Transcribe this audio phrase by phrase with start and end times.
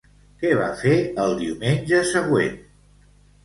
[0.43, 0.95] Què va fer
[1.25, 2.59] el diumenge següent?